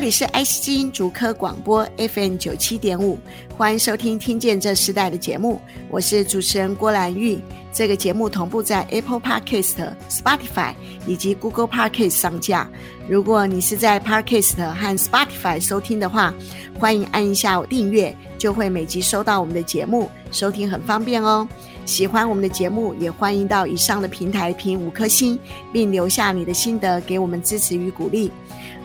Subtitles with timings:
[0.00, 3.18] 这里是爱惜之音竹科广播 FM 九七点五，
[3.54, 5.60] 欢迎收听《听见这时代》的节目，
[5.90, 7.38] 我是主持人郭兰玉。
[7.70, 10.72] 这个节目同步在 Apple Podcast、Spotify
[11.06, 12.66] 以及 Google Podcast 上架。
[13.10, 16.32] 如果你是在 Podcast 和 Spotify 收听的话，
[16.78, 21.46] 欢迎按一下订阅，就会每集收到我们的节目，收听很方便哦。
[21.84, 25.38] 喜欢我们的节目，也欢迎到以上的平台评五颗星，
[25.70, 28.32] 并留下你的心得，给我们支持与鼓励。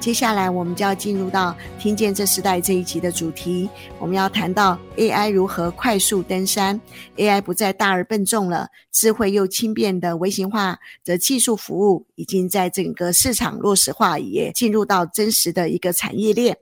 [0.05, 3.67] 接下来，我们就要进入到听见这时代这一集的主题。
[3.97, 6.79] 我们要谈到 AI 如何快速登山
[7.17, 16.55] ，AI 不再大而笨重了，智慧又轻便的微型化的技术服务已经在整个市场落实化，也进入到真实的一个产业链。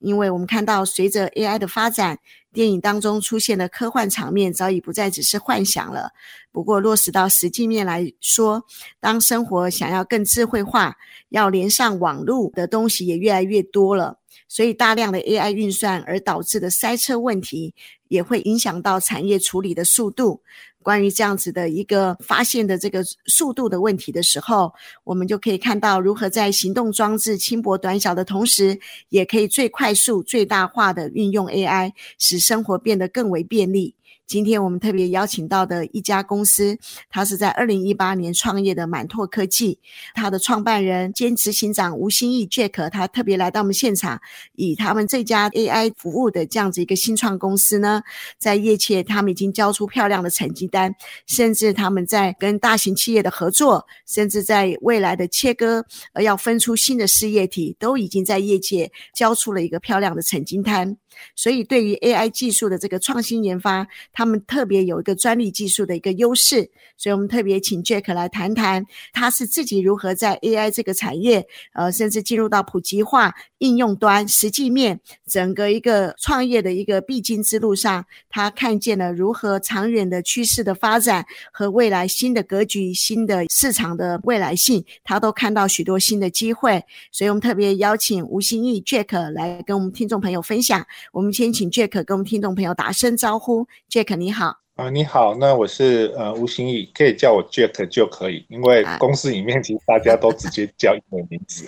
[0.00, 2.18] 因为我们看到，随着 AI 的发展，
[2.52, 6.10] 电影当中出现的科幻场面早已不再只是幻想了。
[6.50, 8.64] 不过，落实到实际面来说，
[8.98, 10.96] 当生活想要更智慧化，
[11.28, 17.74] 要连上网络的东西也越来越多了，所以大量的 AI 运算而导致的塞车问题，
[18.10, 20.42] 也会影响到产业处理的速度。
[20.82, 24.72] 关于这样子的一个发现的这个速度的问题的时候，
[25.04, 33.94] 我们就可以看到如何在行动装置轻薄短小的同时，也可以最快速、最大化的运用 AI，使生活变得更为便利。
[34.30, 36.78] 今天我们特别邀请到的一家公司，
[37.08, 39.76] 它是在二零一八年创业的满拓科技，
[40.14, 44.20] 它的创办人兼执行长吴欣义 Jack，他特别来到我们现场，
[44.54, 48.02] 以他们这家 AI 服务的这样子一个新创公司呢，
[48.38, 50.94] 在业界他们已经交出漂亮的成绩单，
[51.26, 60.96] 甚至他们在跟大型企业的合作，甚至在未来的切割，而要分出新的事业体，都已经在业界交出了一个漂亮的成绩单。
[61.34, 66.70] 所以，对于 AI 技术的这个创新研发，他们特别有一个专利技术的一个优势。
[66.96, 86.84] 所以我们特别请 Jack 来谈谈，他是自己如何在 AI 这个产业，呃，甚至进入到普及化应用端实际面，整个一个创业的一个必经之路上，他看见了如何长远的趋势的发展和未来新的格局、新的市场的未来性，他都看到许多新的机会。
[87.10, 90.86] 所以我们特别邀请吴欣义 Jack 来跟我们听众朋友分享。
[91.12, 94.60] 我们先请 Jack 跟我们听众朋友打声招呼，Jack 你好。
[94.76, 101.66] 啊，你好，那我是呃吴新义，可以叫我 Jack 就可以，因为公司里面其实大家都直接叫英文名字。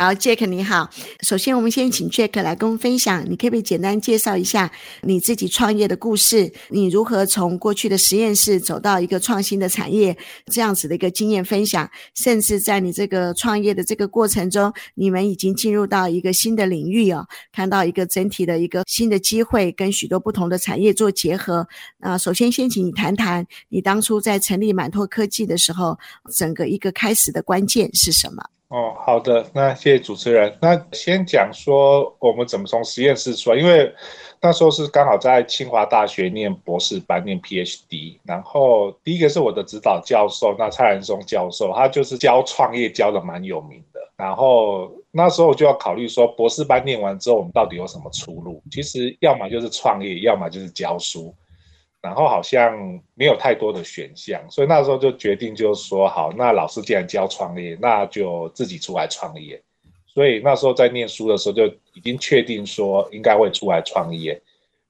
[0.00, 0.88] 好，Jack 你好。
[1.22, 4.70] 首先，我们先请 Jack 来跟我们分享，你可不可以简单介绍一下
[5.02, 6.52] 你自己创业的故事？
[6.68, 10.16] 你如何从过去的实验室走到一个创新的产业，
[10.46, 11.90] 这样子的一个经验分享？
[12.14, 21.66] 甚至在你这个创业的这个过程中，你们已经进入到一个新的领域哦，看到一个整体的一个新的机会，跟许多不同的产业做结合。
[21.98, 25.98] 那首先，先请你谈谈你当初在成立满拓科技的时候，
[26.32, 28.44] 整个一个开始的关键是什么？
[28.68, 30.54] 哦，好的，那谢谢主持人。
[30.60, 33.90] 那先讲说我们怎么从实验室出来，因为
[34.42, 38.18] 那时候是刚好在清华大学念博士班，念 PhD。
[38.24, 44.00] 然后第一个是我的指导教授，那蔡仁松教授，他就是教创业教的蛮有名的。
[44.18, 48.62] 然后那时候就要考虑说，博士班念完之后，我们到底有什么出路？
[48.70, 51.34] 其实要么就是创业，要么就是教书。
[52.08, 52.74] 然后好像
[53.12, 59.60] 没有太多的选项，所以那时候就决定，就说，好，那老师既然教创业，那就自己出来创业。
[60.06, 64.40] 所以那时候在念书的时候就已经确定说应该会出来创业。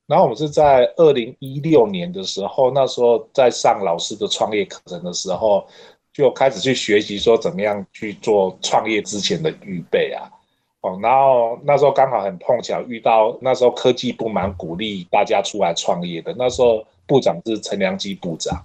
[0.06, 5.67] 然后我们是在二零一六年的时候，那时候在上老师的创业课程的时候，
[6.12, 10.31] 就开始去学习说怎么样去做创业之前的预备啊。
[10.83, 16.87] 哦，然后那时候刚好很碰巧遇到那时候科技部蛮鼓励大家出来创业的，那时候。
[17.08, 18.62] 部长是陈良基部长，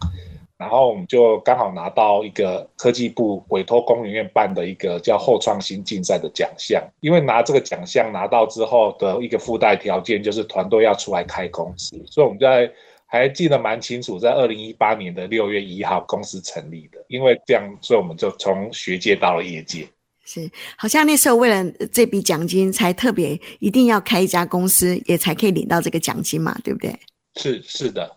[0.57, 6.83] 然后我们就刚好拿到一个科技部委托工研院办的一个叫后创新竞赛的奖项。
[6.99, 12.71] 因为拿这个奖项拿到之后的一个附带条件就是团队要出来开公司，所以我们在
[13.05, 16.97] 还记得蛮清楚，在二零一八年的六月一号公司成立的。
[17.07, 19.87] 因为这样，所以我们就从学界到了业界。
[20.25, 26.95] 是，好像那时候为了这笔奖金，才特别一定要开一家公司，也才可以领到这个奖金嘛，对不对？
[27.35, 28.09] 是是的。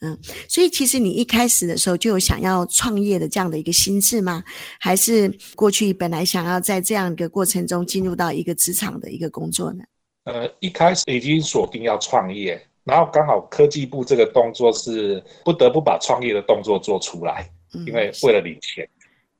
[0.00, 4.44] 嗯，所以其实你一开始的时候就有想要创业的这样的一个心智吗？
[4.78, 9.82] 还是过去本来想要在这样一个过程中进入到一个职场的一个工作呢？
[10.24, 17.48] 呃，一开始已经锁定要创业，然后刚好科技部这个动作是不得不把创业的动作做出来，
[17.86, 18.86] 因为为了领钱。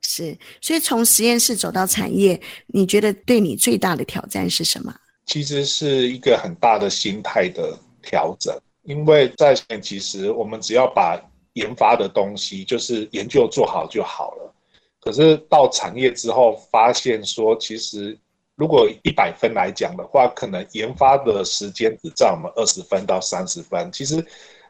[0.01, 4.95] 是，所以从实验室走到产业，你觉得对你最大的挑战是什么？
[5.25, 8.57] 其实是一个很大的心态的调整，
[8.87, 11.21] 因为在前其实我们只要把
[11.53, 14.53] 研发的东西，就是研究做好就好了。
[15.01, 18.17] 可是到产业之后，发现说，其实
[18.55, 23.91] 如果一百分来讲的话，可能研发的时间只占我们二十分到三十分。
[23.91, 24.25] 其实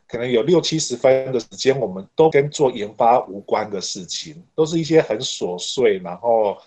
[0.07, 6.57] 可能有六七十分的时间，我们都跟做研发无关的事情，都是一些很琐碎，然后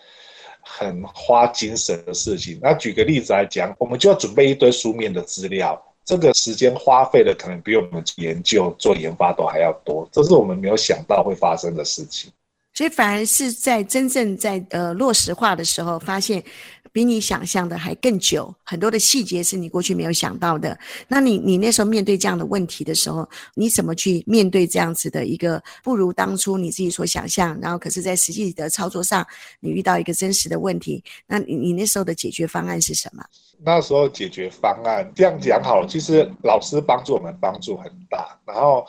[0.61, 2.61] 很花精神的事情。
[2.63, 12.31] 那举个例子来讲，我们就要准备一堆书面的资料，这个时间花费的可能比我们研究做研发都还要多，这是我们没有想到会发生的事情。
[12.73, 16.43] 所以反而是在真正在呃落实化的时候，发现
[16.93, 20.79] 比你想象的还更久，很多的细节是你过去没有想到的。
[21.09, 27.59] 那你你那时候面对这样的问题的时候，你怎么去面对这样子的一个不如当初你自己所想象？
[27.61, 29.27] 然后可是在实际的操作上，
[29.61, 33.25] 你遇到一个真实的问题，那你你那时候的解决方案是什么？
[33.63, 38.85] 那时候解决方案这样讲好了，其实老师帮助我们帮助很大，然后。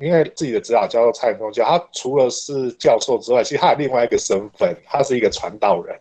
[0.00, 5.96] 因为自己的指导教授蔡峰教，他除了是教授之外，其实他有另外一个身份，他是一个传道人。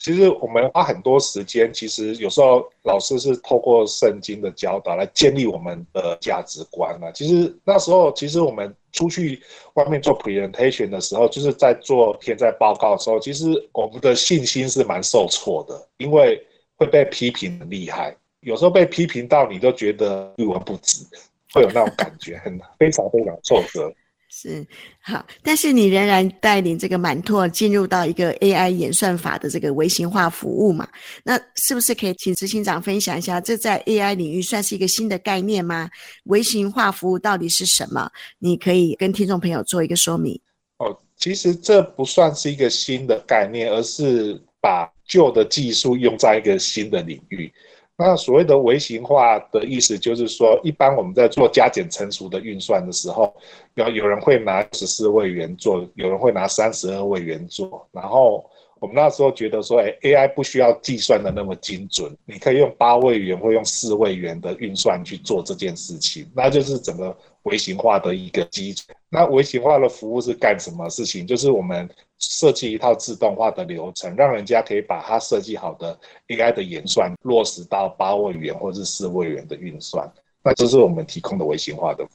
[0.00, 7.12] 其实我们花很多时间，其实有时候老师是透过圣经的教导来建立我们的价值观啊。
[7.12, 9.40] 其实那时候，其实我们出去
[9.74, 16.42] 外面做 presentation 的时候，就是在做天在报告的时候，其实我们的信心是蛮受挫的，因为
[16.76, 21.04] 会被批评很厉害，有时候被批评到你都觉得一文不值。
[21.52, 23.92] 会有那种感觉，很非常非常挫折。
[24.40, 24.66] 是
[25.02, 30.88] 好，但是你仍然带领这个满拓进入到一个 AI 演算法的这个微型化服务嘛？
[31.22, 35.90] 那是不是可以请执行长分享一下，这在 AI 领域算是一个新的概念吗？
[36.24, 38.10] 微型化服务到底是什么？
[38.38, 40.40] 你可以跟听众朋友做一个说明。
[40.78, 47.52] 哦，其实这不算是一个新的概念，而是把旧的技术用在一个新的领域。
[48.00, 53.30] 那所谓的微型化的意思，就是说，一般我们在做加减乘除的运算的时候，
[53.74, 57.86] 有有人会拿十四位元做，有人会拿三十二位元做。
[57.92, 58.42] 然后
[58.80, 68.92] 我们那时候觉得说，哎，AI 不需要计算的那么精准，你可以用八位元或用四位元的运算去做这件事情，那就是整个微型化的一个基础。
[69.08, 71.24] 那微型化的服务是干什么事情？
[71.24, 71.88] 就是我们。
[72.22, 75.98] 设计一套自动化的流程，让人家可以把它设计好的
[76.28, 80.06] AI 的演算落实到八位元或者是四位元的运算，
[80.44, 82.06] 那这是我们提供的微型化的。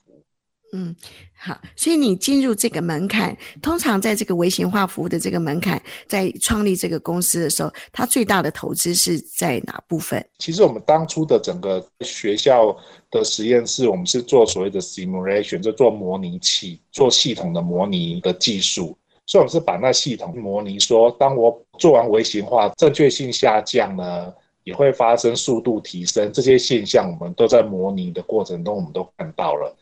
[0.75, 0.94] 嗯，
[1.38, 10.24] 好，所以你进入这个门槛，通常在这个微型化服务的这个门槛，在创立这个公司的时候，它最大的投资是在哪部分？
[10.39, 12.75] 其实我们当初的整个学校
[13.10, 18.98] 的实验室，我们是做所谓的 simulation，就做模拟器，做系统的模拟的技术。
[19.25, 24.33] 所以，我们是把那系统模拟说，当我做完微型化，正确性下降呢，
[24.66, 29.74] 也会发生速度提升，这些现象我们都在模拟的过程中，我们都看到了。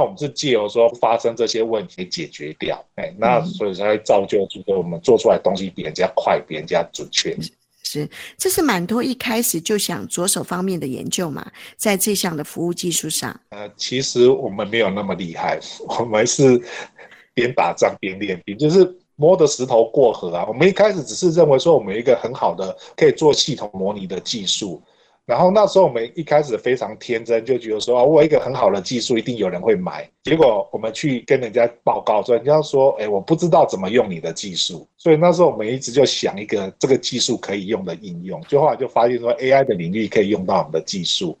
[0.00, 7.36] 那我们是借由说发生这些问题解决掉，哎，那所以才会造就出我们做出来的东西比人家快，比人家准确。
[7.82, 8.08] 是，
[8.38, 13.38] 这是满拓一开始就想着手方面的研究嘛，在这项的服务技术上。
[13.50, 15.60] 呃，其实我们没有那么厉害，
[15.98, 16.62] 我们是。
[17.32, 20.44] 边打仗边练兵，就是摸着石头过河啊！
[20.48, 24.82] 我们一开始只是认为说，我们有一个很好的可以做系统模拟的技术，
[25.26, 30.08] 然后那时候我们一开始非常天真，就觉得说啊，我一个很好的技术，一定有人会买。
[30.24, 34.86] 结果我们去跟人家报告说，人家说，哎，我不知道怎么用你的技术。
[34.96, 41.38] 所以那时候我们一直就想一个这个技术可以用的应用，就后来就发现说，AI 的领域可以用到我们的技术，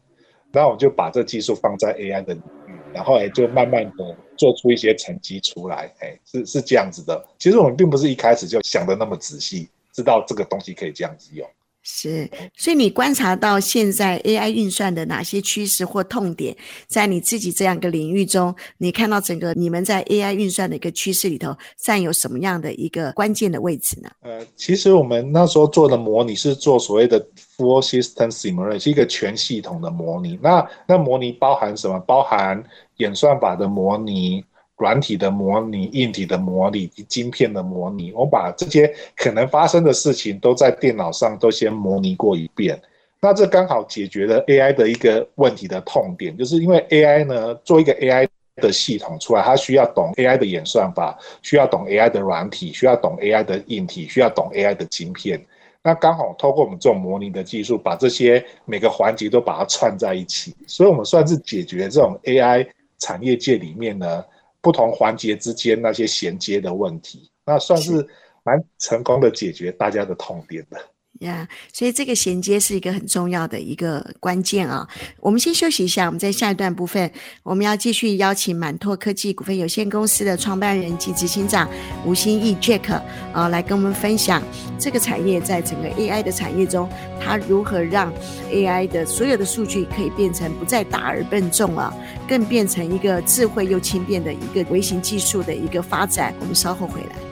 [0.52, 4.16] 然后我们就把这技术放在 AI 的领域，然后也就慢慢的。
[4.40, 7.22] 做出一些成绩出来，哎，是是这样子的。
[7.38, 11.46] 其实我们并不是一开始就想的那么仔细，知道这个东西可以这样子用。
[11.82, 16.54] 是，所以你观察到现在 AI 运算的哪些趋势或痛点，
[16.86, 24.10] 在你自己这样一个领域中，你看到整个你们在 AI 运算的一个趋势里头，占有什么样的一个关键的位置呢？
[24.20, 27.18] 呃，其实我们那时候做的模拟是做所谓的
[27.56, 30.38] Full System Simulation，是一个全系统的模拟。
[30.42, 31.98] 那那模拟包含什么？
[32.00, 32.62] 包含
[32.96, 34.44] 演算法的模拟、
[34.80, 38.10] 软体的模拟、硬体的模拟以及晶片的模拟。
[38.12, 42.80] 我把这些可能发生的事情都在电脑上都先模拟过一遍。
[43.20, 55.38] 那这刚好解决了 AI 的一个问题的痛点，就是因为 AI 呢，做一个 AI 的系统出来，它需要懂 AI 的演算法，需要懂 AI 的软体，需要懂 AI 的硬体，需要懂 AI 的晶片。
[55.82, 62.66] 那刚好透过我们这种模拟的技术，把这些每个环节都把它串在一起，所以我们算是解决这种 AI。
[63.02, 64.22] 产业界里面呢，
[64.60, 68.06] 不同环节之间那些衔接的问题，那算是
[68.42, 70.78] 蛮成功的解决大家的痛点的。
[71.20, 74.86] 呀所以这个衔接是一个很重要的一个关键啊。
[75.20, 77.10] 我们先休息一下，我们在下一段部分，
[77.42, 81.68] 我们要继续邀请满拓科技股份有限公司的创办人及执行长
[82.06, 83.00] 吴新义 Jack
[83.32, 84.42] 啊，来跟我们分享
[84.78, 86.88] 这个产业在整个 AI 的产业中，
[87.20, 88.12] 它如何让
[88.50, 91.94] AI 的所有的数据可以变成不再大而笨重啊，
[92.26, 96.34] 更变成一个智慧又轻便的一个微型技术的一个发展。
[96.40, 97.29] 我们稍后回来。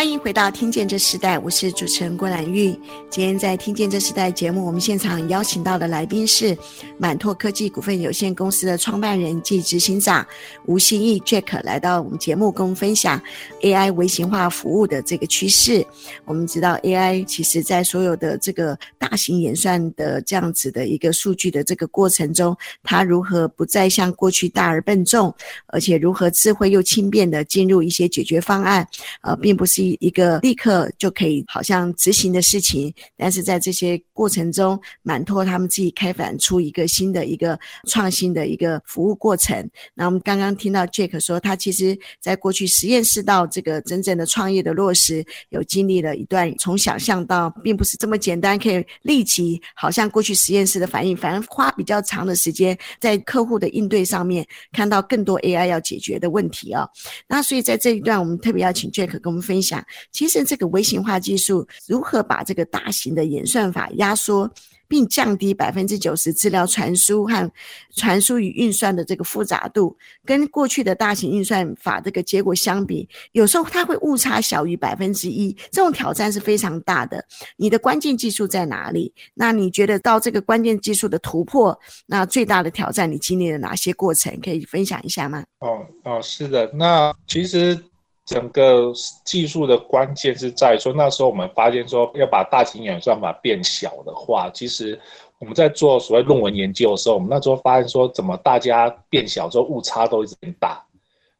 [0.00, 2.74] 欢迎回到《听见这时代》，我是主持人郭兰玉。
[3.10, 6.56] 今天在《听见这时代》节目，我们现场邀请到的来宾是
[6.96, 10.26] 满拓科技股份有限公司的创办人暨执行长
[10.64, 13.22] 吴新义 Jack，来到我们节目跟我们分享
[13.60, 15.86] AI 微型化服务的这个趋势。
[16.24, 25.34] 我们知道 AI 其实在所有的这个大型演算的这样子的一个数据的这个过程中，它如何不再像过去大而笨重，
[25.66, 28.88] 而且如何智慧又轻便的进入一些解决方案，
[29.20, 29.89] 呃，并不是。
[30.00, 39.68] 一个立刻就可以好像执行的事情，但是在这些过程中，满托他们自己开发出一个新的一个创新的一个服务过程。
[39.94, 56.90] 那我们刚刚听到 Jack 说，他其实在过去实验室到这个真正的创业的落实，有经历了一段从想象到并不是这么简单，可以立即好像过去实验室的反应，反而花比较长的时间在客户的应对上面，看到更多 AI 要解决的问题啊、哦。
[57.26, 59.79] 那所以在这一段，我们特别要请 Jack 跟我们分享。
[60.10, 64.50] 其实这个微型化技术如何把这个大型的演算法压缩，
[64.88, 67.50] 并降低百分之九十资料传输和
[67.94, 77.24] 传输与运算的这个复杂度，跟过去的大型运算法这个结果相比，有时候它会误差小于百分之一，这种挑战是非常大的。
[77.56, 79.14] 你的关键技术在哪里？
[79.34, 84.36] 那你觉得到这个关键技术的突破，那最大的挑战你经历了哪些过程？
[84.42, 85.44] 可以分享一下吗？
[85.60, 87.78] 哦哦，是的，那其实。
[88.26, 88.92] 整个
[89.24, 95.00] 技术的关键是在说，那时候我们发现说，要把大型演算法变小的话，其实
[95.38, 100.84] 我们在做所谓论文研究的时候，我们那时候发现说，怎么大家变小之后误差都一直变大。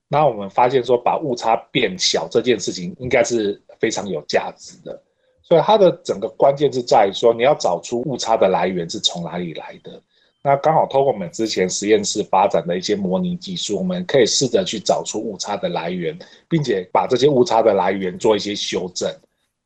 [0.08, 5.00] 那我们发现说，把误差变小这件事情应该是非常有价值的。
[5.42, 10.02] 所以它的整个关键是在于说，你要找出误差的来源是从哪里来的。
[10.42, 16.18] 那刚好透过我们之前实验室发展的一些模拟技术，我们可以试着去找出误差的来源，
[16.48, 19.14] 并且把这些误差的来源做一些修正，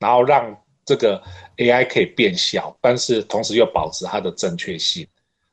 [0.00, 1.22] 然后让这个
[1.58, 5.06] AI 可以变小，但是同时又保持它的正确性。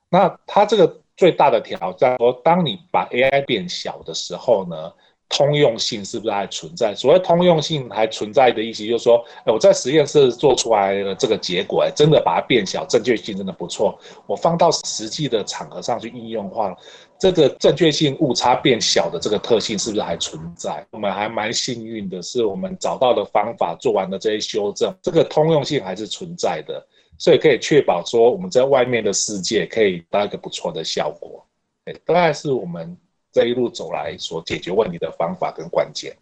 [0.09, 4.91] 那它这个最大的挑战说，当你把 AI 变小的时候呢，
[5.31, 6.93] 通用性是不是还存在？
[6.93, 13.97] 所谓通用性还存在的意思，就是说，哎我在实验室做出来的这个结果，哎真的把它变小，正确性真的不错。
[14.27, 16.75] 我放到实际的场合上去应用的话，
[17.17, 20.85] 这个正确性误差变小的这个特性是不是还存在？
[20.91, 26.85] 我们还蛮幸运的是，我们找到的方法，做完了这些修正，这个通用性还是存在的，
[27.17, 31.45] 所以可以确保说我们在外面的世界可以达到一个不错的效果。
[31.85, 32.97] 哎，大概是我们。
[33.31, 36.15] 这一路走来所解决问题的方法跟关键。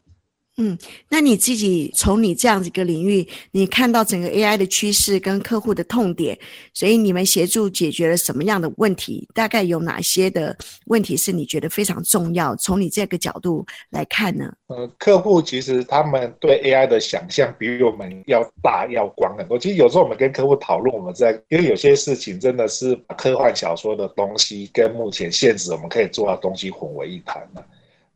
[0.62, 6.38] 嗯，那你自己从你这样子一个领域，你看到整个 AI 的趋势跟客户的痛点，
[6.74, 9.26] 所以你们协助解决了什么样的问题？
[9.34, 10.54] 大概有哪些的
[10.88, 12.54] 问题是你觉得非常重要？
[12.58, 14.52] 从你这个角度来看呢？
[14.68, 19.58] 呃，客户其实他们对 AI 的想象比我们要大要广很多。
[19.58, 27.66] 其实有时候我们跟客户讨论，我们在因为有些事情真的是科幻小说的东西跟目前现实我们可以做到的东西混为一谈了。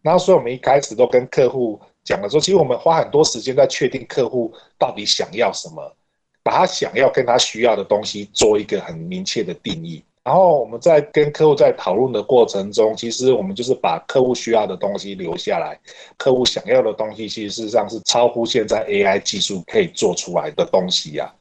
[0.01, 1.79] 然后所以我们一开始都跟客户。
[2.03, 5.95] 讲了说，其实我们花很多时间在确定客户到底想要什么，
[6.43, 10.03] 把他想要跟他需要的东西做一个很明确的定义。
[10.23, 15.77] 然后我们在跟客户在讨论的过程中，其实我们就是把客户需要的东西留下来，
[16.17, 21.33] 客户想要的东西，其实事实上是超乎现在 AI 技术可以做出来的东西呀。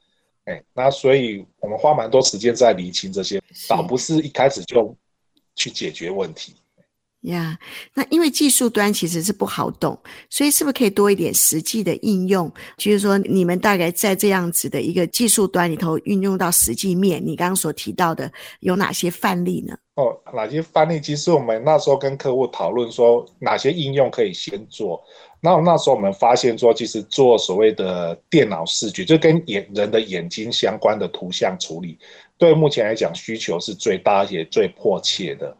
[0.46, 4.92] 哎，那所以我们花蛮多时间在厘清这些，倒不是一开始就
[5.54, 6.56] 去解决问题。
[7.22, 7.58] 呀
[7.94, 9.98] 那因为技术端其实是不好懂，
[10.28, 12.52] 所以是不是可以多一点实际的应用？
[12.76, 19.76] 就是说，你们大概在这样子的一个技术端里头运用到实际面，你刚刚所提到的有哪些范例呢？
[19.94, 21.00] 哦，哪些范例？
[21.00, 25.00] 其实我们那时候跟客户讨论说，哪些应用可以先做。
[25.40, 31.98] 那那时候我们发现说，其实做所谓的电脑视觉，就跟眼人的眼睛相关的图像处理，
[32.38, 35.56] 对目前来讲需求是最大也最迫切的。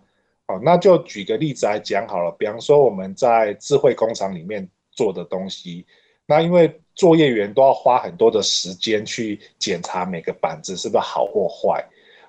[0.63, 5.87] 那就举个例子来讲好了，比方说我们在智慧工厂里面做的东西，
[6.27, 11.83] 那因为作业员都要花很多的时间去检查每个板子是不是好或坏，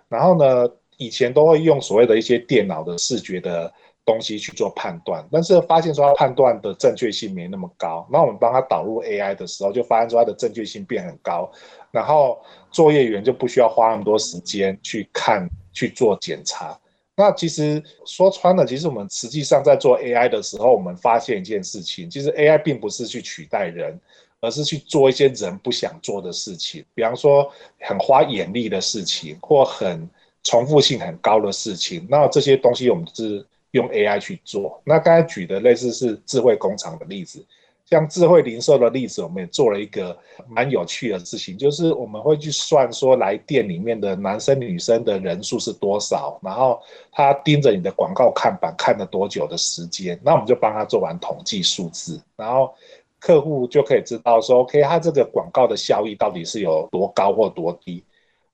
[0.08, 3.72] 然后呢，以前都会用所谓的一些电脑的视觉的
[4.06, 8.08] 东西去做判断，但是发现说它判断的正确性没那么高。
[8.10, 11.52] 那我们帮他导入 AI 的时候，就发现说它的正确性变很高，
[11.92, 12.42] 然后
[12.72, 16.80] 作业员就不需要花那么多时间去看去做检查。
[17.16, 24.00] 那其实说穿了，其实我们实际上在做 AI 的时候，我们发现一件事情，其实 AI 并不是去取代人，
[24.42, 30.10] 而是去做一些人不想做的事情，比方说很花眼力的事情，或很
[30.44, 32.08] 重复性很高的事情。
[32.10, 34.82] 那这些东西我们是用 AI 去做。
[34.84, 37.46] 那刚才举的类似是智慧工厂的例子。
[37.86, 52.74] 像智慧零售的例子，我们也做了一个蛮有趣的事情，就是我们会去算说来店里面的男生女生的人数是多少，然后他盯着你的广告看板看了多久的时间，那我们就帮他做完统计数字，然后
[53.20, 58.04] 客户就可以知道说，OK，他这个广告的效益到底是有多高或多低。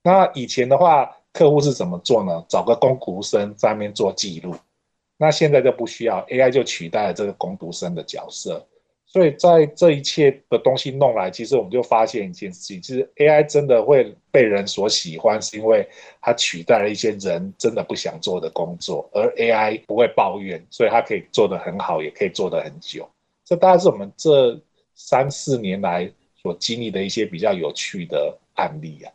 [0.02, 2.44] 那以前的话，客户是怎么做呢？
[2.50, 4.56] 找个工读生在那边做记录，
[5.18, 8.66] 那现在就不需要，AI 就取代了这个工读生的角色。
[9.12, 15.90] 所以在这一切的东西弄来，其实我们就发现一件事情，其实 AI 真的会被人所喜欢，是因为
[16.22, 23.10] 它取代了一些人真的不想做的工作，而 AI 不会抱怨，所以它可以做得很好，也可以做得很久。
[23.44, 24.62] 这大概是我们这
[24.94, 29.12] 三四年来所经历的一些比较有趣的案例啊。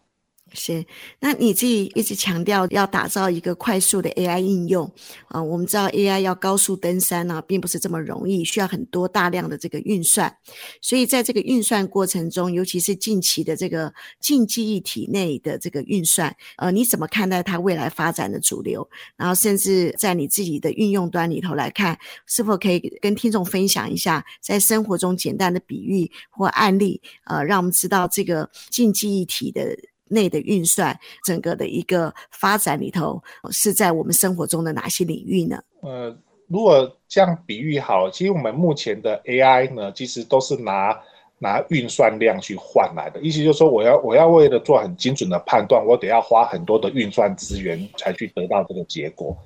[0.57, 0.87] 是，
[1.19, 4.89] 那你自己一直强调要打造一个快速的 AI 应用
[5.27, 10.33] 啊，我们知道 AI 要高速登山呢，并不是这么容易，需要很多大量的这个运算，
[10.81, 18.89] 所以在这个运算过程中，尤其是近期的这个近记忆体内的这个运算，呃，你怎么看待它未来发展的主流？
[19.17, 29.77] 然后甚至在你自己的运用端里头来看，是否可以跟听众分享一下，在生活中简单的比喻或案例，呃，让我们知道这个近记忆体的。
[30.09, 35.63] 内的运算，整个的一个发展里头，是在我们生活中的哪些领域呢？
[35.81, 36.17] 呃，
[36.49, 40.99] 如果这样比喻好，其实我们目前的 AI 呢，其实都是拿
[41.39, 43.21] 拿运算量去换来的。
[43.21, 49.37] 意思就是说，我要我要为了做很精准的判断，我得要花很多的运算资源才去得到这个结果。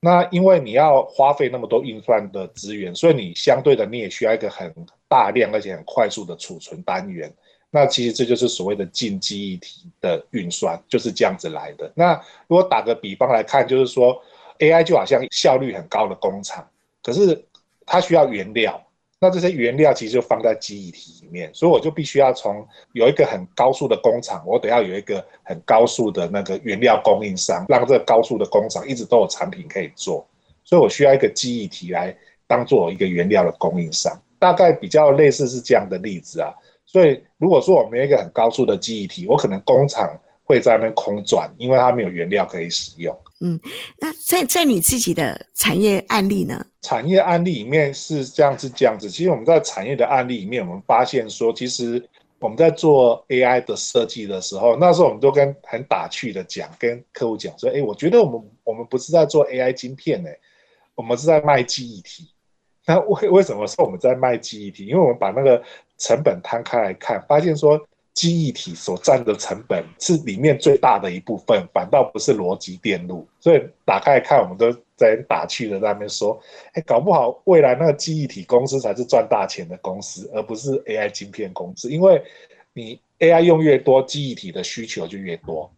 [0.00, 4.72] 那因为你要花费那么多运算的资源，所以你相对的你也需要一个很
[5.08, 7.32] 大量而且很快速的储存单元。
[7.70, 11.92] 那其实这就是所谓的近记忆体的运算，就是这样子来的。
[11.94, 12.14] 那
[12.46, 14.18] 如果打个比方来看，就是说
[14.58, 16.66] AI 就好像效率很高的工厂，
[17.02, 17.44] 可是
[17.84, 18.82] 它需要原料，
[19.20, 30.26] 那这些原料其实就放在记忆体里面，所以我就必须要从有一个很高速的工厂，我得要有一个很高速的那个原料供应商，让这个高速的工厂一直都有产品可以做，
[30.64, 36.54] 所以我需要一个记忆体来当做一个原料的供应商，大概比较类似是这样的例子啊。
[36.90, 43.14] 所以，如果说我没有一个很高速的记忆体，我可能工厂会在那边空转，因为它没有原料可以使用。
[43.40, 43.60] 嗯，
[44.00, 46.64] 那在在你自己的产业案例呢？
[46.80, 49.10] 产业案例里面是这样子，这样子。
[49.10, 52.02] 其实我们在产业的案例里面，我们发现说，其实
[52.38, 60.30] 我们在做 AI 的设计的时候，那时候我们都跟很打趣的讲，跟客户讲说，哎，我觉得我们我们不是在做 AI 晶片呢，
[60.94, 62.30] 我们是在卖记忆体。
[62.86, 64.86] 那为为什么说我们在卖记忆体？
[64.86, 65.62] 因为我们把那个
[65.98, 67.80] 成本摊开来看，发现说
[68.14, 73.26] 记忆体所占的成本是里面最大的一部分，反倒不是逻辑电路。
[73.38, 76.40] 所以打开来看，我们都在打趣的在那边说，
[76.72, 81.90] 哎，搞不好未来那个记忆体公司才是赚大钱的公司，而不是 AI 晶片公司。
[81.90, 82.20] 因为
[82.72, 85.70] 你 AI 用越多，记忆体的需求就越多。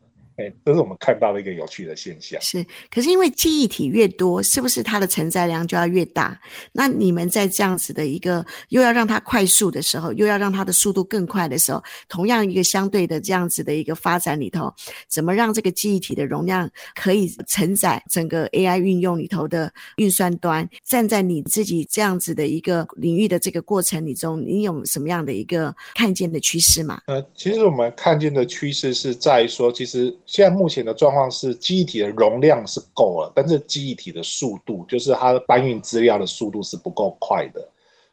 [0.65, 2.41] 这是我们看到的一个有趣的现象。
[2.41, 6.39] 是，可是因为记忆体越多，是不是它的承载量就要越大？
[6.73, 14.73] 那你们在这样子的一个又要让它快速的时候，又要让它的速度更快的时候，同样一个相对的这样子的一个发展里头，
[15.09, 20.69] 怎么让这个记忆体的容量可以承载整个 AI 运用里头的运算端？
[20.85, 27.01] 站在你自己这样子的一个领域的这个过程里中，你有什么样的一个看见的趋势吗？
[27.07, 30.17] 呃，其实我们看见的趋势是在于说，其实。
[30.31, 37.69] 现在目前的状况是，记忆体的容量是够了，但是记忆体的速度，就是它搬运资料的速度是不够快的。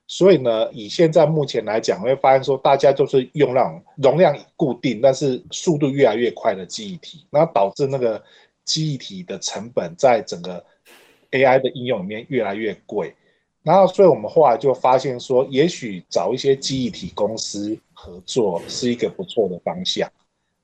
[0.08, 8.20] 所以呢，以现在目前来讲，会发现说，大家都是用那种容量固定，但是速度越来越快的记忆体，然后导致那个
[8.66, 10.66] 记忆体的成本在整个
[11.30, 13.14] AI 的应用里面越来越贵。
[13.62, 20.12] 然后，所以我们后来就发现说，也许找一些记忆体公司合作是一个不错的方向。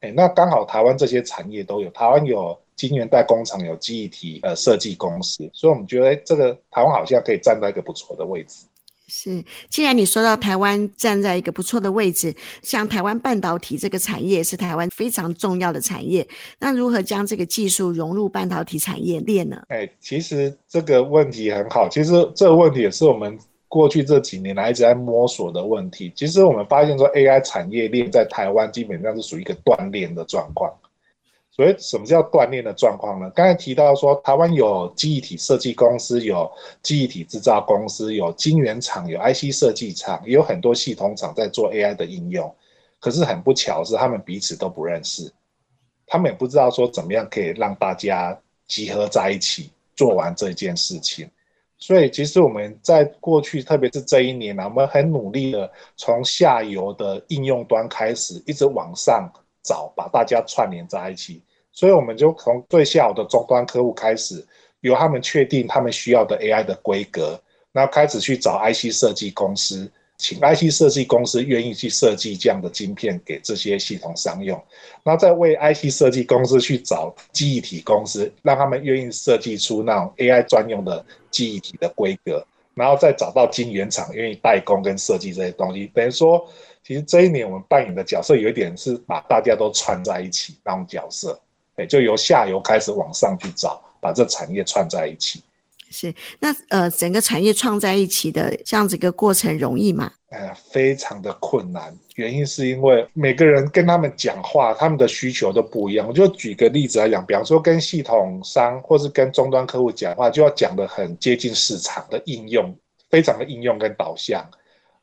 [0.04, 8.66] 哎，那刚好台湾这些产业都有，台湾有晶圆代工厂，有记忆体呃设计公司，所以我们觉得这个台湾好像可以站在一个不错的位置。
[9.08, 16.28] 是，既然你说到台湾站在一个不错的位置，像台湾半导体这个产业是台湾非常重要的产业，
[16.60, 19.62] 那如何将这个技术融入半导体产业链呢？
[19.70, 23.38] 哎，其实这个问题很好，其实这个问题也是我们
[23.74, 26.14] 过去这几年来一直在摸索的问题。
[26.16, 30.72] 其实我们发现说，AI 产业链在台湾基本上是属于一个断链的状况。
[31.50, 33.32] 所以，什么叫断链的状况呢？
[33.32, 36.52] 刚才提到说，台湾有记忆体设计公司，有
[36.84, 42.54] 记忆体制造公司，有晶圆厂，有 IC 设计厂，也有很多系统厂在做 AI 的应用。
[43.00, 45.32] 可是很不巧是，他们彼此都不认识，
[46.06, 51.28] 他们也不知道说怎么样可以让大家集合在一起做完这件事情。
[51.86, 59.30] 所以，其实我们在过去，特别是这一年呢，我们很努力的从下游的应用端开始，一直往上。
[59.66, 61.42] 找把大家串联在一起，
[61.72, 64.46] 所以我们就从最下游的终端客户开始，
[64.82, 67.42] 由他们确定他们需要的 AI 的规格，
[67.72, 74.62] 然后开始去找 IC 设计公司，请 IC 设计公司愿意去设计这样的晶片给这些系统商用，
[75.04, 86.48] 那再为 IC 设计公司去找记忆体公司，让他们愿意设计出那种 AI 专用的记忆体的规格，然后再找到晶圆厂愿意代工跟设计这些东西，等于说。
[86.86, 91.40] 其实这一年我们扮演的角色有一点是把大家都串在一起那种角色，
[91.78, 95.42] 哎，就由下游开始往上去找，把这产业串在一起。
[95.94, 100.12] 是，那呃，整个产业串在一起的这样子一个过程容易吗？
[100.30, 101.96] 呃，非常的困难。
[102.16, 106.08] 原因是因为每个人跟他们讲话，他们的需求都不一样。
[106.08, 112.76] 我就举个例子来讲，比方说跟系统商或是跟终端客户讲话，就要讲得很接近市场的应用，
[113.12, 114.44] 非常的应用跟导向。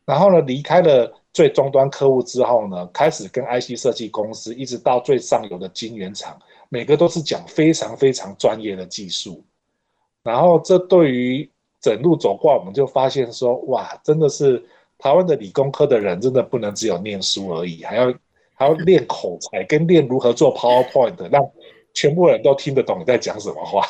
[0.05, 1.17] 然后呢，离开了。
[1.33, 6.37] 最终端客户之后呢，开始跟 IC 设计公司，一直到最上游的晶圆厂，
[6.69, 9.45] 每个都是讲非常非常专业的技术。
[10.23, 14.63] 然后这对于整路走过来，我们就发现说，哇，真的是
[14.99, 18.13] 台湾的理工科的人，真的不能只有念书而已，还要
[18.55, 21.51] 还要练口才，跟练如何做 PowerPoint，让
[21.95, 23.83] 全部人都听得懂你在讲什么话。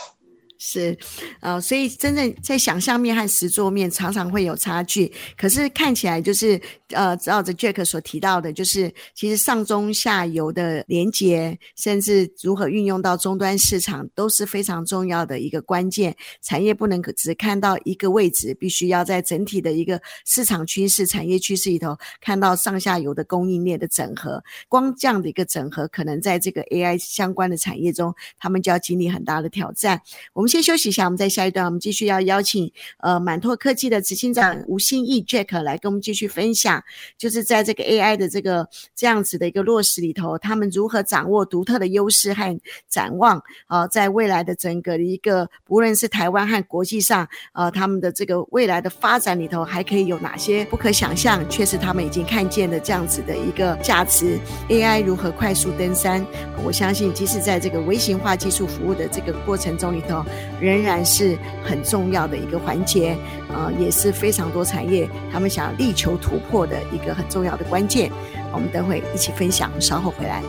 [0.62, 0.94] 是，
[1.40, 5.10] 呃，所以真正在想象面和实作面常常会有差距。
[5.34, 16.14] 可是看起来就是，呃，照着 Jack 所提到的，就是其实上中下游的连接，甚至如何运用到终端市场，都是非常重要的一个关键。
[16.42, 24.44] 产业不能只看到一个位置，必须要在整体的一个市场趋势、产业趋势里头，看到上下游的供应链的整合。
[24.68, 29.98] 光这样的一个整合，可能在这个 AI 相关的产业中，他们就要经历很大的挑战。
[30.34, 30.49] 我们。
[30.50, 36.82] 先休息一下，我们在下一段，我们继续要邀请呃满拓科技的执行长吴新义 Jack 来跟我们继续分享，
[37.16, 56.26] 就是在这个 AI 的这个这样子的一个落实里头，他们如何掌握独特的优势和展望啊、呃，在未来的整个的一个，无论是台湾和国际上，呃，他们的这个未来的发展里头，还可以有哪些不可想象，却是他们已经看见的这样子的一个价值？AI 如何快速登山？
[56.64, 60.24] 我相信，即使在这个微型化技术服务的这个过程中里头。
[60.60, 63.16] 仍然是很重要的一个环节，
[63.48, 68.10] 呃，也是非常多产业他们想要力求突破的一个很重要的关键。
[68.52, 70.42] 我们等会一起分享，稍后回来。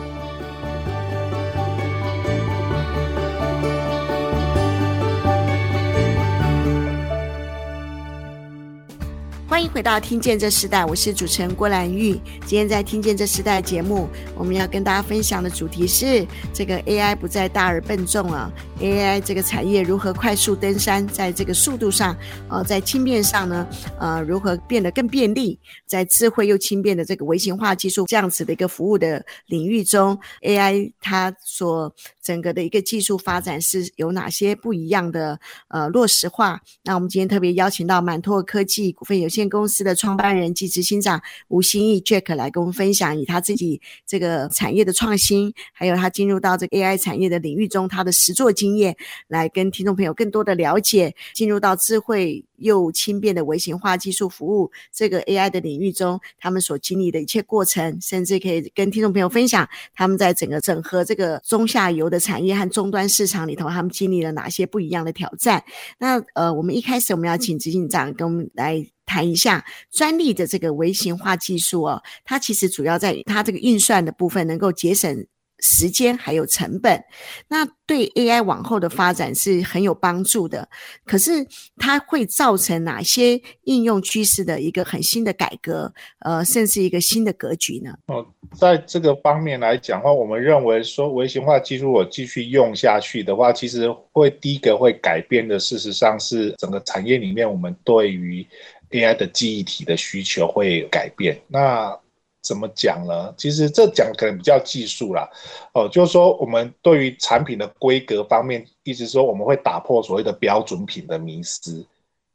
[9.52, 12.12] 欢迎回到《听见这时代》，我是主持人郭兰玉。
[12.46, 21.06] 今天在《听见这时代》节目，我们要跟大家分享的主题是：这个 AI 不再大而笨重了，AI 这个产业如何快速登山？
[21.06, 22.16] 在这个速度上，
[22.48, 23.68] 呃，在轻便上呢，
[24.00, 25.60] 呃，如何变得更便利？
[25.86, 36.60] 在智慧又轻便的这个微型化技术这样子的一个服务的领域中，AI 它所整个的一个技术发展是有哪些不一样的呃落实化？
[36.84, 48.96] 那我们今天特别邀请到满拓科技股份有限公司的创办人及执行长吴新义 Jack 来跟我们分享，以他自己这个产业的创新，还有他进入到这个 AI 产业的领域中他的实作经验，
[49.28, 65.64] 来跟听众朋友更多的了解，进入到智慧又轻便的微型化技术服务这个 AI 的领域中，他们所经历的一切过程，甚至可以跟听众朋友分享他们在整个整合这个中下游的产业和终端市场里头，他们经历了哪些不一样的挑战。
[65.98, 68.86] 那呃，我们一开始我们要请执行长跟我们来。
[69.04, 75.26] 谈一下专利的这个微型化技术哦，它其实主要在于它这个运算的部分能够节省
[75.62, 77.02] 时间还有成本，
[77.48, 80.68] 那对 AI 往后的发展是很有帮助的。
[81.06, 81.46] 可是
[81.76, 87.94] 它会造成哪些应用趋势的一个很新的改革，呃，甚至一个新的格局呢？
[88.08, 88.26] 哦，
[88.58, 98.44] 在这个方面来讲的话，我们认为说微型化技术我继续用下去的话，其实会第一个会改变的，事实上是整个产业里面我们对于
[98.90, 101.40] AI 的记忆体的需求会改变。
[101.46, 101.96] 那
[102.42, 103.32] 怎么讲呢？
[103.36, 105.28] 其实这讲可能比较技术啦，
[105.72, 111.86] 哦，就是说我们对于产品的规格方面，意思说我们会打破所谓的标准品的迷思。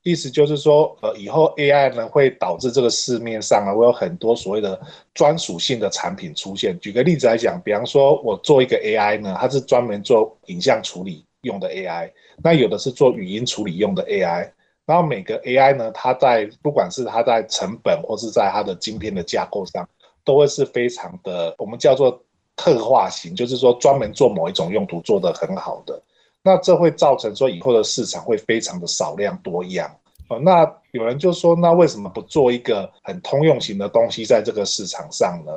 [0.03, 4.79] 意思就是说，呃，以后 AI 呢会导致这个市面上啊会有很多所谓的
[5.13, 6.79] 专属性的产品出现。
[6.79, 12.09] 举个例子来讲，比方说我做一个 AI 呢，它是专门做影像处理用的 AI，
[12.41, 14.49] 那有的是做语音处理用的 AI。
[14.85, 19.85] 然后每个 AI 呢，它在不管是它在成本或是在它的晶片的架构上，
[20.27, 22.21] 都会是非常的，我们叫做
[22.57, 25.99] 特化型，就是说专门做某一种用途做得很好的。
[26.43, 29.89] 那这会造成说以后的市场会非常的少量多样。
[30.27, 35.51] 哦，那有人就说，那为什么不做一个很通用型的东西在这个市场上呢？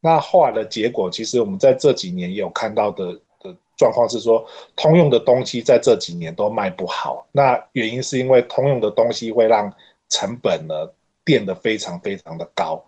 [0.00, 3.16] 那后来的结果，其实我们在这几年也有看到的。
[3.78, 7.24] 状况是说，通用的东西在这几年都卖不好。
[7.30, 9.72] 那原因是因为通用的东西会让
[10.08, 10.74] 成本呢
[11.22, 12.84] 变得非常非常的高。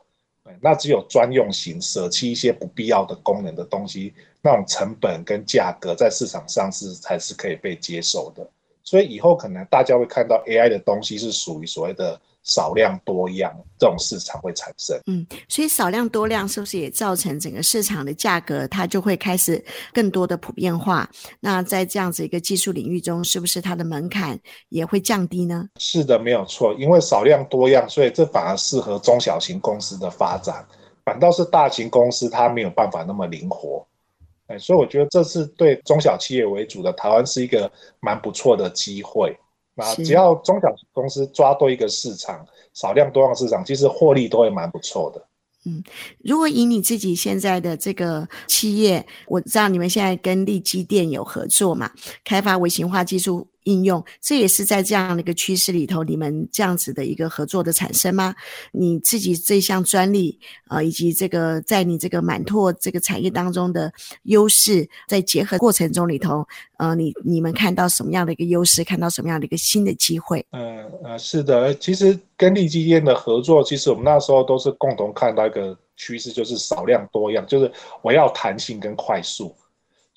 [0.60, 8.48] 那只有专用型，舍弃一些不必要的功能的东西，那种成本跟价格在市场上是才是可以被接受的。
[8.82, 12.20] 所以以后可能大家会看到 AI 的东西是属于所谓的。
[12.42, 21.09] 少量多样这种市场会产生，嗯，所以少量多量是不是也造成整个市场的价格它就会开始更多的普遍化？
[21.38, 24.38] 那在这样子一个技术领域中，是不是它的门槛
[24.70, 25.68] 也会降低呢？
[25.79, 30.66] 是的，没有错，因为少量多样，所以这反而适合中小型公司的发展，
[31.05, 33.87] 反倒是大型公司它没有办法那么灵活。
[34.46, 39.38] 哎，所以我觉得这是对中小企业为主的台湾是一个蛮不错的机会。
[39.80, 45.26] 那只要中小公司抓多一个市场，少量多样市场，其实获利都会蛮不错的。
[45.66, 45.82] 嗯，
[46.24, 51.90] 如果以你自己现在的这个企业，我知道你们现在跟利基电有合作嘛，
[52.24, 53.46] 开发微型化技术。
[53.64, 58.34] 应用，这也是在这样的一个趋势里头，你们这样子的一个合作的产生吗？
[58.72, 63.92] 你自己这项专利，呃，以及这个在你这个满拓这个产业当中的
[64.22, 66.46] 优势，在结合过程中里头，
[66.78, 68.82] 呃，你你们看到什么样的一个优势？
[68.82, 70.44] 看到什么样的一个新的机会？
[70.52, 77.70] 嗯呃，是的，其实跟力积电的合作，其实我们那时候都是共同看到一个趋势，就是少量多样，就是
[78.02, 79.54] 我要弹性跟快速。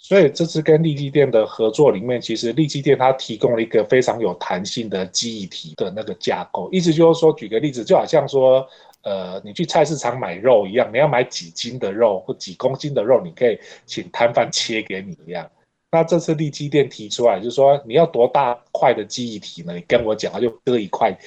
[0.04, 8.68] 所以这次跟力积电的合作里面，其实力积电它提供了一个非常有弹性的记忆体的那个架构，意思就是说，举个例子，就好像说，
[9.04, 15.50] 呃，你去菜市场买肉一样，你要买几斤的肉或几公斤的肉，你可以请摊贩切给你一样。
[15.90, 19.74] 那这次力积电提出来，就是说你要多大块的记忆体呢？
[19.74, 21.18] 你跟我讲，它就割一块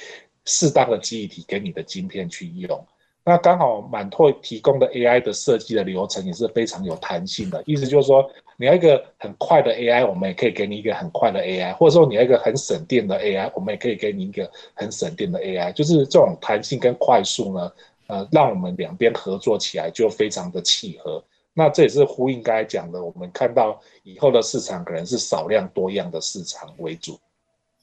[0.45, 2.87] 适当的记忆体给你的晶片去用。
[3.29, 8.25] 那刚好满拓提供的 AI 的设计的流程也是非常有弹性的，意思就是说，
[8.57, 17.73] 你要一个很快的 AI，我们也可以给你一个很快的 AI，或者说你要一个很省电的 AI，我们也可以给你一个很省电的 AI，就是这种弹性跟快速呢，
[18.07, 21.21] 呃，让我们两边合作起来就非常的契合。
[21.53, 27.19] 那这也是呼应刚才讲的，我们看到以后的市场可能是少量多样的市场为主。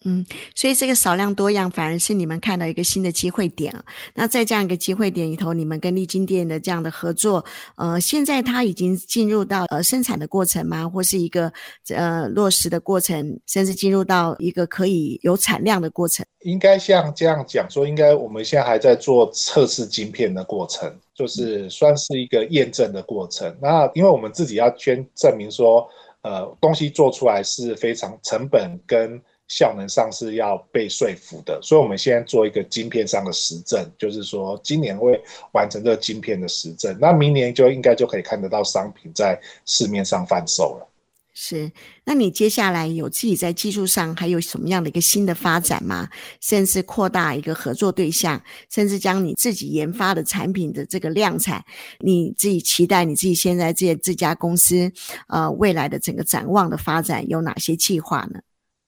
[0.05, 3.73] 嗯，所以这个少量多样反而是你们看到一个新的机会点。
[4.13, 7.43] 那在这样一个机会点里头，你们跟力积电的这样的合作，
[7.75, 10.87] 呃，现在它已经进入到呃生产的过程吗？
[10.87, 11.51] 或是一个
[11.89, 16.25] 呃落实的过程，甚至进入到一个可以有产量的过程？
[16.41, 23.55] 应该像这样讲说，应该我们现在还在做测试晶片的过程，就是算是一个验证的过程。
[23.61, 25.87] 那因为我们自己要先证明说，
[26.21, 40.89] 呃，东西做出来是非常成本跟效能上是要被说服的，所以我们现在做一个晶片上的实证，就是说今年会完成这个晶片的实证，那明年就应该就可以看得到商品在市面上贩售了。
[41.35, 41.71] 是，
[42.03, 46.07] 那你接下来有自己在技术上还有什么样的一个新的发展吗？
[46.39, 51.63] 甚至扩大一个合作对象，甚至将你自己研发的产品的这个量产，
[51.99, 54.91] 你自己期待你自己现在这这家公司
[55.27, 58.39] 呃未来的整个展望的发展有哪些计划呢？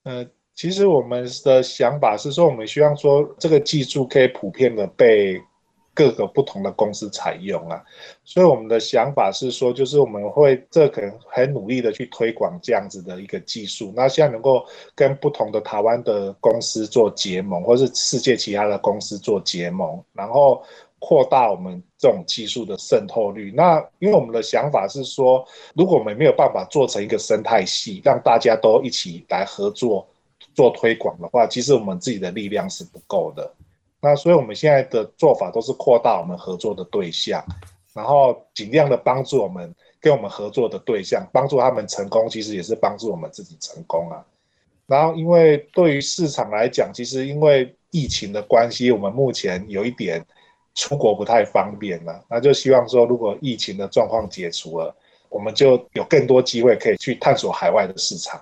[0.04, 0.26] 呃。
[0.56, 5.38] 其实我们的想法是说，我们希望说这个技术可以普遍的被
[5.92, 7.84] 各个不同的公司采用啊。
[8.24, 13.92] 所以我们的想法是说，就是我们会这可能很努力的去推广这样子的一个技术。
[13.94, 14.64] 那现在能够
[14.94, 20.62] 跟不同的台湾的公司做结盟，或是世界其他的公司做结盟，然后
[20.98, 23.52] 扩大我们这种技术的渗透率。
[23.54, 30.08] 那因为我们的想法是说，如果我们没有办法做成一个生态系，让大家都一起来合作。
[30.56, 33.52] 做推广的话，其实我们自己的力量是不够的。
[34.00, 37.44] 那所以我们现在的做法都是扩大我们合作的对象，
[37.92, 44.24] 然后尽量的帮助我们跟我们合作的对象，帮助他们成功，其实也是帮助我们自己成功啊。
[44.86, 50.24] 然后因为对于市场来讲，其实因为疫情的关系，我们目前有一点
[50.74, 52.24] 出国不太方便了。
[52.30, 54.94] 那就希望说，如果疫情的状况解除了，
[55.28, 58.40] 我们就有更多机会可以去探索海外的市场。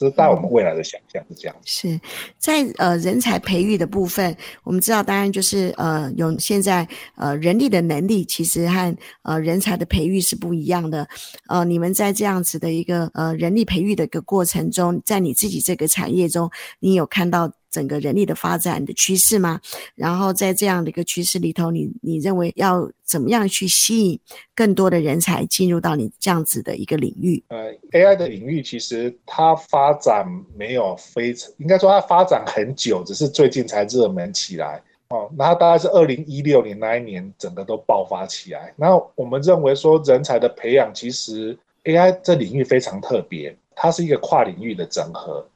[0.00, 1.54] 这是在我们未来的想象是这样。
[1.66, 2.00] 是
[2.38, 4.34] 在呃人才培育的部分，
[4.64, 11.06] 我们知道，当然就是呃有现在呃人力的能力，其实和呃人才的培育是不一样的。
[11.48, 19.60] 呃，你们在这样子的一个呃人力培育的一个过程中，在你自己这个产业中，你有看到整个人力的发展的趋势吗？
[19.94, 24.18] 然后在这样的一个趋势里头，你你认为要怎么样去吸引
[24.54, 27.42] 更多的人才进入到你这样子的一个领域？
[27.48, 35.30] 呃，AI 的领域其实它发展没有非常，应该说它发展很久，只是最近才热门起来哦。
[35.36, 38.74] 那它大概是二零一六年那一年整个都爆发起来。
[38.76, 45.46] 那我们认为说人才的培养，其实 AI 这领域非常特别，它是一个跨领域的整合。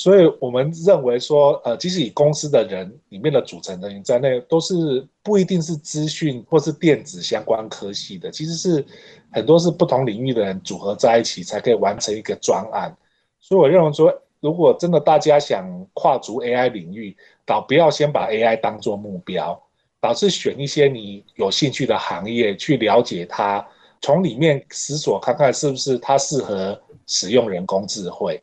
[0.00, 8.86] 所以我们认为说，呃，即使以公司的人里面的组成人员在内，都是不一定是资讯或是电子相关科系的，其实是
[9.32, 12.96] 很多是不同领域的人组合在一起才可以完成一个专案。
[13.40, 19.60] 所以我认为说，如果真的大家想跨足 AI 领域，倒不要先把 AI 当做目标，
[20.00, 23.66] 倒是选一些你有兴趣的行业去了解它，
[24.00, 28.40] 从里面思索看看是不是它适合使用人工智慧。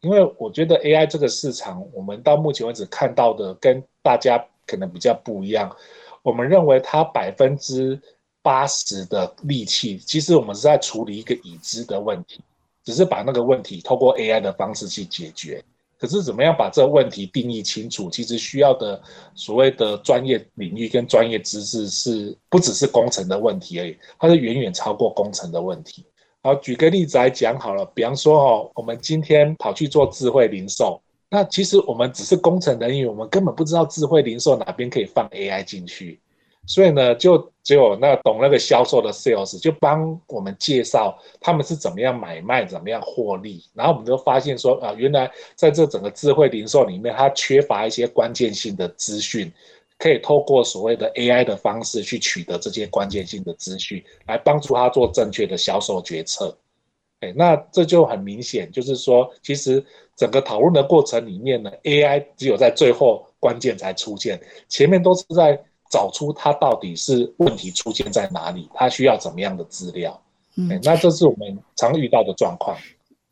[0.00, 5.74] 因为我觉得 AI 这个市场，我们到目前为止看到的跟大家可能比较不一样。
[6.22, 8.00] 我们认为它百分之
[8.42, 12.40] 八十的力气，其实我们是在处理一个已知的问题，
[12.82, 15.62] 只是把那个问题透过 AI 的方式去解决。
[15.98, 18.98] 可是怎么样把这个问题定义清楚，其实需要的
[19.34, 26.06] 所谓的专业领域跟专业知识，是不只是工程的问题而已，它是远远超过工程的问题。
[26.42, 30.98] 好，举个例子来讲好了，比方说哦，我们今天跑去做智慧零售，
[31.28, 36.18] 那其实我们只是工程人员，我们根本不知道智慧零售哪边可以放 AI 进去，
[36.66, 49.52] 所以呢，就只有那懂那个销售的 sales 就帮我们介绍他们是怎么样买卖、怎么样获利，然后我们就发现说啊，原来在这整个智慧零售里面，它缺乏一些关键性的资讯。
[50.00, 56.56] 可以透过所谓的 AI 的方式去取得这些关键性的资讯，来帮助他做正确的销售决策。
[57.20, 59.84] 哎，那这就很明显，就是说，其实
[60.16, 70.18] 整个讨论的过程里面呢，AI 只有在最后关键才出现，前面都是在找出它到底是问题出现在哪里，它需要怎么样的资料。
[70.70, 72.74] 哎，那这是我们常遇到的状况。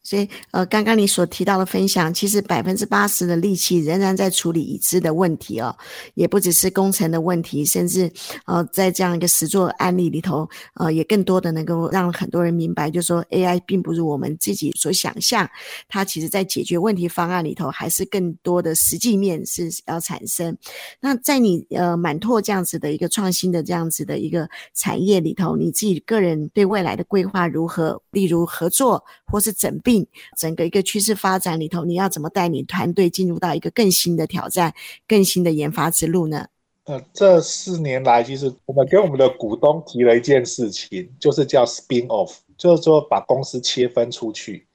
[0.09, 5.77] 所以，呃，刚刚你所提到的分享，其实百分之八十的力气仍然在处理已知的问题哦，
[6.15, 8.11] 也不只是工程的问题，甚至，
[8.47, 15.47] 呃，在这样一个实作案例里头，呃，也更多的能够让很多人明白，就是说 AI 并不如我们自己所想象，
[15.89, 20.57] 它其实在解决问题方案里头，还是更多的实际面是要产生。
[21.01, 28.01] 那在你呃满拓这样子的一个创新的这样子的一个产业里头，你自己个人对未来的规划如何？
[28.11, 29.98] 例如合作或是整并？
[30.37, 34.75] 整个一个趋势发展里头，你要怎么带领团队进入到一个更新的挑战、
[35.07, 36.47] 更新的研发之路呢？
[36.85, 44.67] 呃，这四年来，其实我们跟我们的股东提了一件事情，就是叫 spin off，就是说把公司切分出去。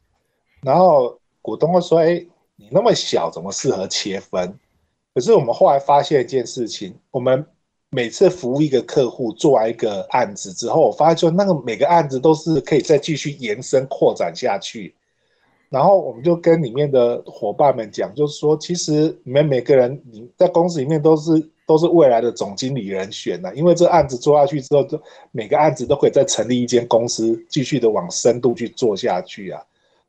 [0.62, 4.57] 然后股东会说：“哎，你那么小，怎么适合切分？”
[5.13, 7.45] 可是我们后来发现一件事情，我们。
[7.95, 14.95] 每次服务一个客户做完一个案子之后，我发现说那个每个案子都是可以再继续延伸扩展下去。
[15.73, 21.31] 然后我们就跟里面的伙伴们讲，就是说其实你们每个人你在公司里面都是
[21.65, 29.59] 都是未来的总经理人选的，因为这案子做下去之后，就每个案子都可以再成立一间公司，继续的往深度去做下去啊。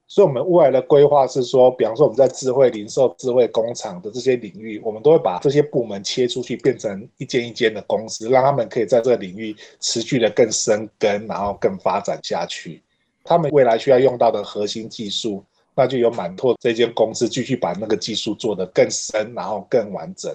[0.07, 12.83] 所以，我们未来的规划是说，比方说我们在智慧零售、智慧工厂的这些领域，我们都会把这些部门切出去，变成一间一间的公司，让他们可以在这个领域持续的更深耕，然后更发展下去。
[13.24, 15.42] 他们未来需要用到的核心技术，
[15.75, 20.35] 那就有满拓这间公司继续把那个技术做得更深，然后更完整。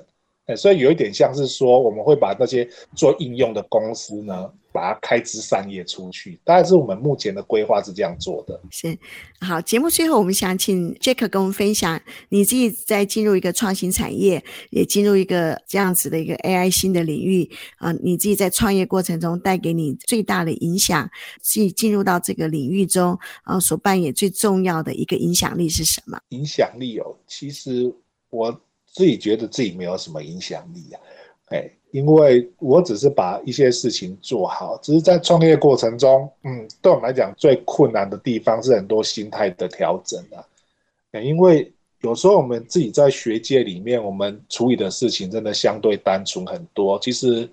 [0.56, 6.40] 所以有一点像是说，我们会把那些做应用的公司呢，把它开枝散叶出去。
[6.44, 8.60] 当然是我们目前的规划是这样做的。
[8.72, 8.98] 是，
[9.42, 21.10] 好，节目最后我们想请 Jack 跟我们分享，你自己在进入一个创新产业，也进入一个这样子的一个 AI 新的领域啊，你自己在创业过程中带给你最大的影响，
[21.42, 26.20] 自己进入到这个领域中啊，所扮演最重要的一个影响力是什么？
[26.30, 27.94] 影响力哦，其实
[28.30, 28.60] 我。
[29.00, 31.00] 自己觉得自己没有什么影响力啊，
[31.52, 40.44] 哎，因为我只是把一些事情做好，只是在创业过程中，嗯，对我们来讲最困难的地方是很多心态的调整啊，
[41.22, 41.72] 因为
[42.02, 47.00] 有时候我们自己在学界里面，我们处理的事情真的相对单纯很多。
[47.00, 47.50] 其实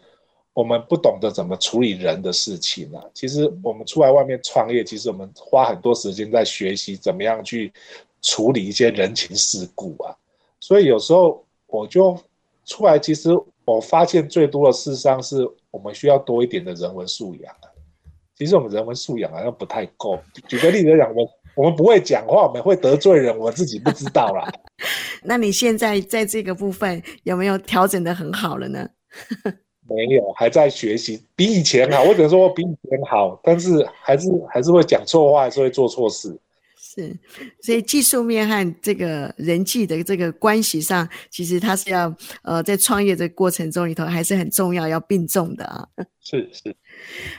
[0.52, 3.00] 我们不懂得怎么处理人的事情啊。
[3.14, 7.72] 其实我们出来外面创业，其实我们花很多时间在学习怎么样去
[8.20, 10.10] 处理一些人情世故啊。
[10.60, 12.18] 所以有时候我就
[12.64, 13.30] 出来，其实
[13.64, 17.68] 我发现最多的事实上是我们需要多一点的人文素养啊。
[18.34, 20.18] 其实我们人文素养好像不太够。
[20.46, 24.46] 举个例子来讲，我我们不会讲话，我们会得罪人，我自己不知道啦。
[25.24, 28.88] 那你现在在这个部分有没有调整的很好了呢？
[29.88, 32.02] 没有，还在学习，比以前好。
[32.02, 36.36] 我只能说我比以前好，但是还是还是会讲错话，还是会做错事。
[36.96, 37.18] 是，
[37.60, 45.86] 所以技术面和这个人际的这个关系上，其实它是要呃，在创业的过程中里头还是很重要，要并重的啊。
[46.22, 46.74] 是是。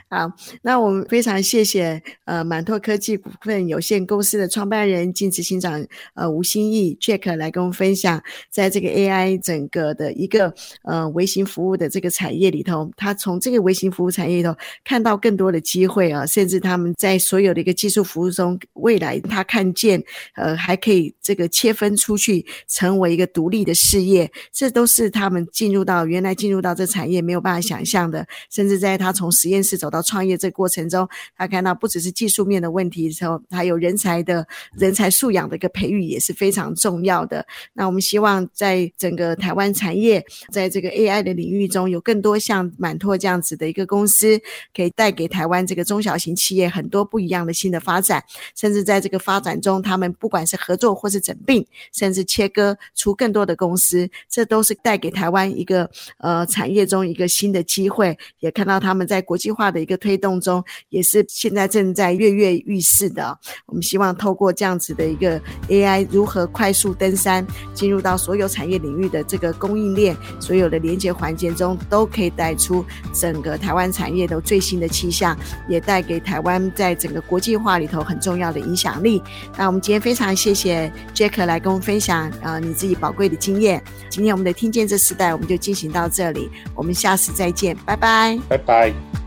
[0.09, 0.31] 好，
[0.61, 10.53] 那我们非常谢谢呃满拓科技股份有限公司的创办人兼执行长呃吴新义 Jack 来跟我们分享，在这个 AI 整个的一个
[10.83, 20.01] 呃微型服务的这个产业里头，他从这个微型服务产业里头看到更多的机会啊，甚至他们在所有的一个技术服务中，未来他看见
[20.35, 29.57] 呃还可以这个切分出去成为一个独立的事业，这都是他们进入到原来进入到这产业没有办法想象的，甚至在他从实实验。
[29.67, 37.45] 室走到创业这过程中，他看到不只是技术面的问题的时候，还有人才的人才素养的一个培育也是非常重要的。
[37.73, 44.39] 那我们希望在整个台湾产业，在这个 AI 的领域中，有更多像满拓这样子的一个公司，
[44.73, 48.23] 可以带给台湾这个中小型企业很多不一样的新的发展。
[48.55, 55.89] 甚至在这个发展中，他们不管是合作或是整并，甚至切割出更多的公司，这都是带给台湾一个
[56.19, 58.17] 呃产业中一个新的机会。
[58.39, 63.37] 也看到他们在国国际化的一个推动中，也是现在正在跃跃欲试的。
[63.67, 72.83] 我们希望透过这样子的一个 AI 如何快速登山，进入到所有产业领域的这个供应链，所有的连接环节中，都可以带出
[73.13, 75.37] 整个台湾产业的最新的气象，
[75.69, 79.21] 也带给台湾在整个国际化里头很重要的影响力。
[79.55, 83.83] 那我们今天非常谢谢 Jack 来跟我们分享呃你自己宝贵的经验。
[84.09, 89.26] 今天我们的听见这时代我们就进行到这里，我们下次再见，拜拜，拜拜。